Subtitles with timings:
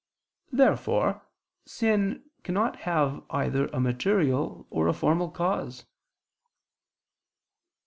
[0.51, 1.21] Therefore
[1.63, 5.85] sin cannot have either a material or a formal cause.